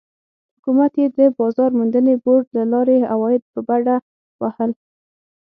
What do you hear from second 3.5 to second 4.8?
په بډه وهل.